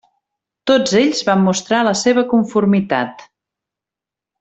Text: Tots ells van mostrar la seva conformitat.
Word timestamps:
Tots 0.71 0.95
ells 1.01 1.21
van 1.29 1.45
mostrar 1.49 1.83
la 1.91 1.95
seva 2.03 2.27
conformitat. 2.35 3.27